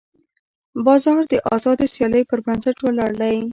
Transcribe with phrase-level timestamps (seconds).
[0.85, 3.37] بازار د ازادې سیالۍ پر بنسټ ولاړ دی.